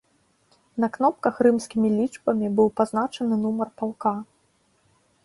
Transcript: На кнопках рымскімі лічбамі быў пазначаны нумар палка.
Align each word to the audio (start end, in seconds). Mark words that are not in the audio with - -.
На 0.83 0.87
кнопках 0.95 1.35
рымскімі 1.47 1.91
лічбамі 1.97 2.47
быў 2.61 2.67
пазначаны 2.79 3.35
нумар 3.45 3.67
палка. 3.83 4.15